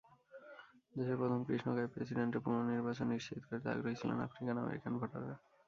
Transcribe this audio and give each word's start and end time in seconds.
দেশের 0.95 1.17
প্রথম 1.17 1.39
কৃষ্ণকায় 1.43 1.91
প্রেসিডেন্টের 1.93 2.43
পুনর্নির্বাচন 2.45 3.07
নিশ্চিত 3.09 3.41
করতে 3.43 3.67
আগ্রহী 3.69 3.95
ছিলেন 3.99 4.17
আফ্রিকান-আমেরিকান 4.21 4.93
ভোটাররা। 4.99 5.35